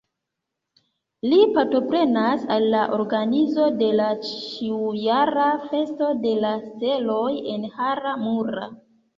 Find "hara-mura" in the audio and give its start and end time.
7.79-8.69